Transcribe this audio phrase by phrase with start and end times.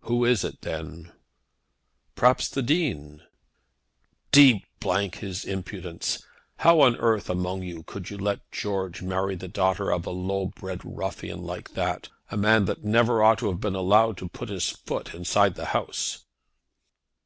[0.00, 1.12] "Who is it, then?"
[2.16, 3.22] "Perhaps it's the Dean."
[4.30, 4.62] "D
[5.14, 6.22] his impudence.
[6.58, 10.48] How on earth among you could you let George marry the daughter of a low
[10.54, 14.50] bred ruffian like that, a man that never ought to have been allowed to put
[14.50, 16.26] his foot inside the house?"